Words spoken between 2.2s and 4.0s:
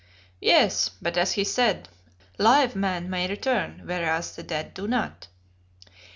live men may return,